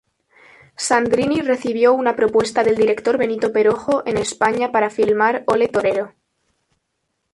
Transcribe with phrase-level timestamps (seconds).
[0.77, 6.15] Sandrini recibió una propuesta del director Benito Perojo en España para filmar "¡Ole, Torero!